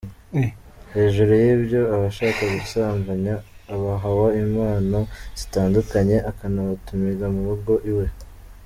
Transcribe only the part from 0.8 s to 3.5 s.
Hejuru y’ibyo abo ashaka gusambaya